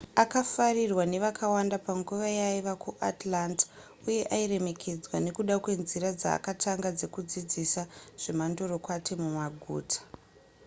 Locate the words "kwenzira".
5.63-6.09